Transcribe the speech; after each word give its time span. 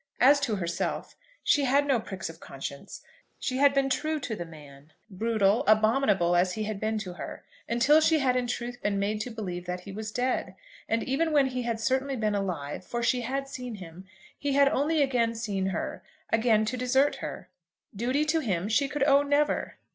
As 0.19 0.39
to 0.39 0.55
herself, 0.55 1.15
she 1.43 1.65
had 1.65 1.85
no 1.85 1.99
pricks 1.99 2.27
of 2.27 2.39
conscience. 2.39 3.03
She 3.37 3.57
had 3.57 3.71
been 3.71 3.87
true 3.87 4.19
to 4.21 4.35
the 4.35 4.45
man, 4.47 4.93
brutal, 5.11 5.63
abominable 5.67 6.35
as 6.35 6.53
he 6.53 6.63
had 6.63 6.79
been 6.79 6.97
to 6.97 7.13
her, 7.13 7.43
until 7.69 8.01
she 8.01 8.17
had 8.17 8.35
in 8.35 8.47
truth 8.47 8.81
been 8.81 8.97
made 8.97 9.21
to 9.21 9.29
believe 9.29 9.67
that 9.67 9.81
he 9.81 9.91
was 9.91 10.11
dead; 10.11 10.55
and 10.89 11.03
even 11.03 11.31
when 11.31 11.45
he 11.45 11.61
had 11.61 11.79
certainly 11.79 12.15
been 12.15 12.33
alive, 12.33 12.83
for 12.83 13.03
she 13.03 13.21
had 13.21 13.47
seen 13.47 13.75
him, 13.75 14.07
he 14.35 14.53
had 14.53 14.69
only 14.69 15.03
again 15.03 15.35
seen 15.35 15.67
her, 15.67 16.01
again 16.31 16.65
to 16.65 16.77
desert 16.77 17.17
her. 17.17 17.49
Duty 17.95 18.25
to 18.25 18.39
him 18.39 18.67
she 18.67 18.87
could 18.87 19.03
owe 19.03 19.21
never. 19.21 19.75